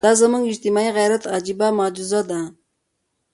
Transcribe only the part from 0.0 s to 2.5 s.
دا زموږ د اجتماعي غیرت عجیبه معجزه ده.